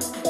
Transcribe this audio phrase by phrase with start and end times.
[0.00, 0.29] Yeah.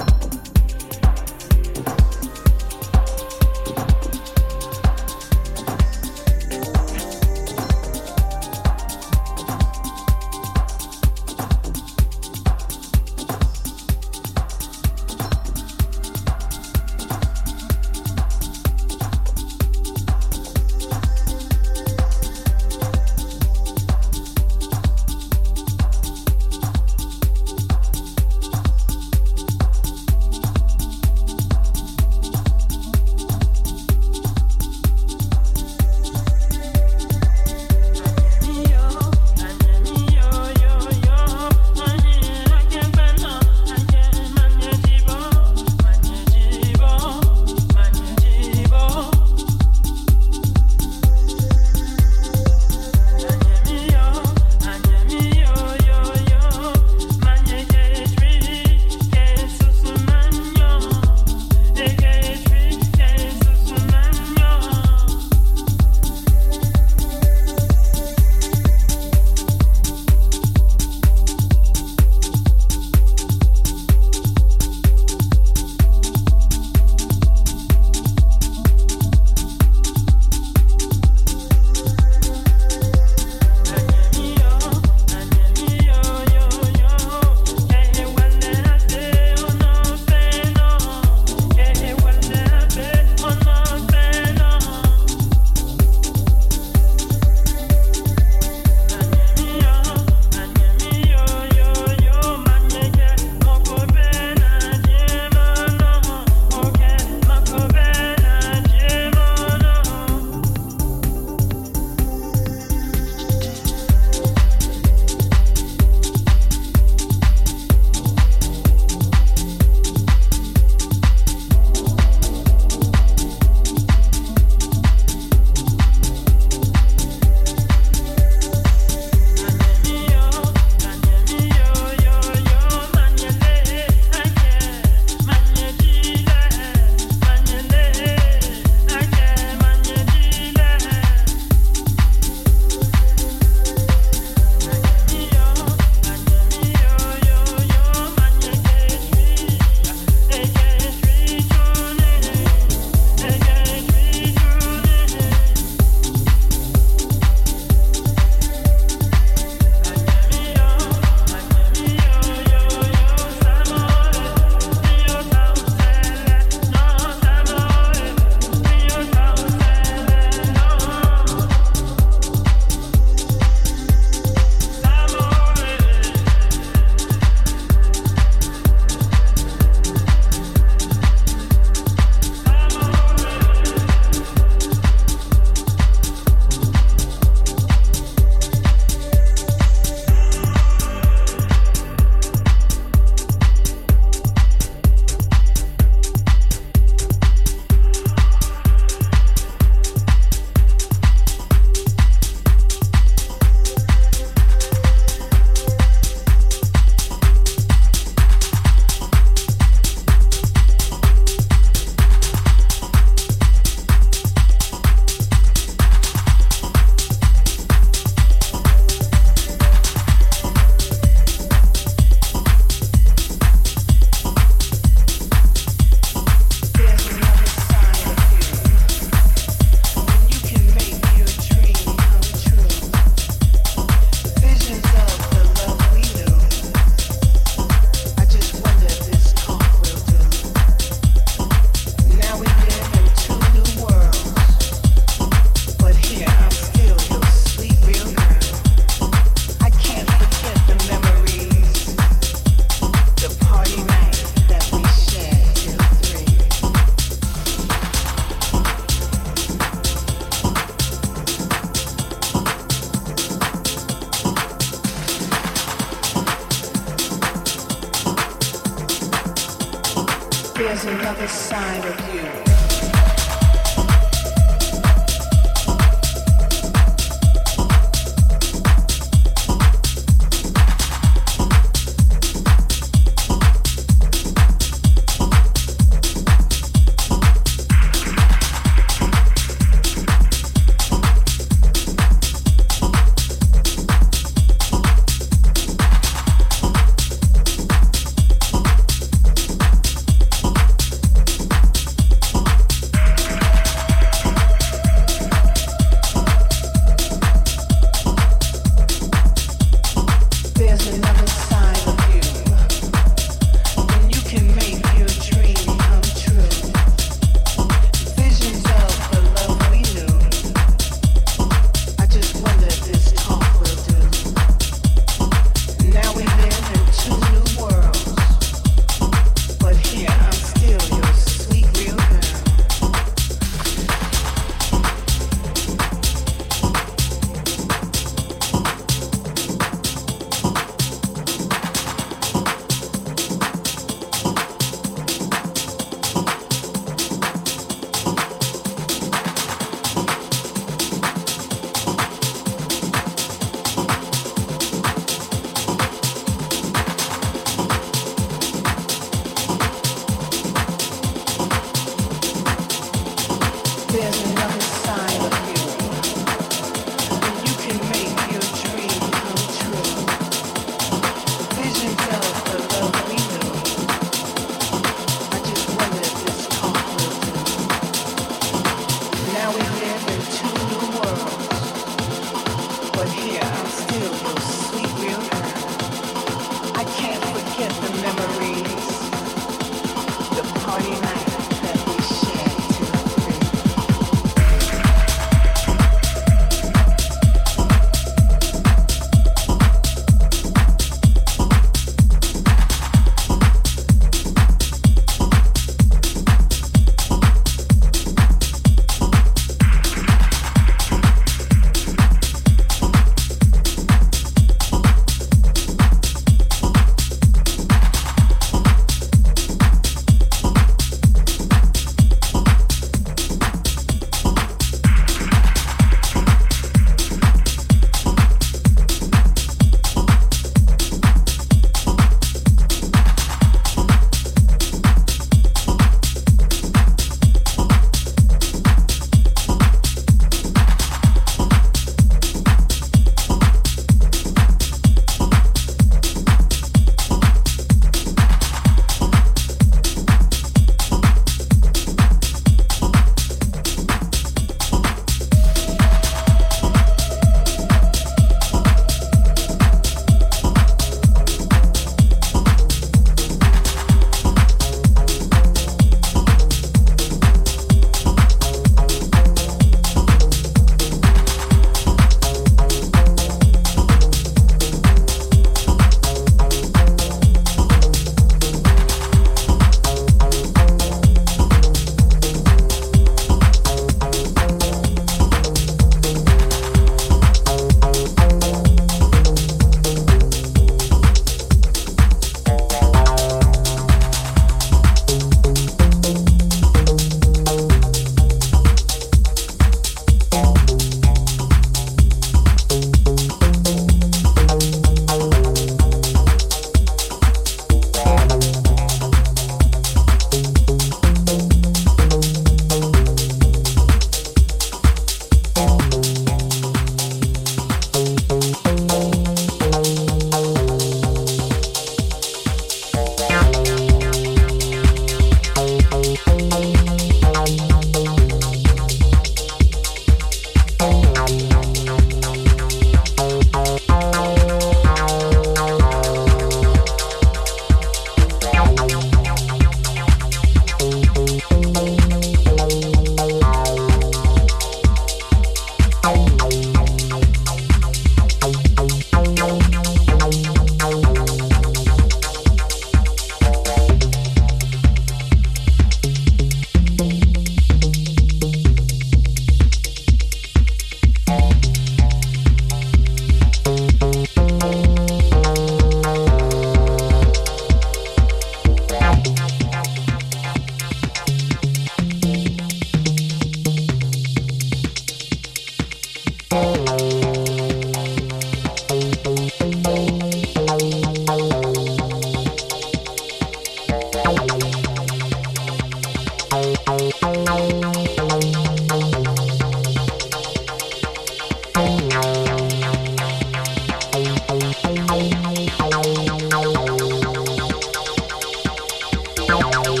[599.71, 600.00] Bye.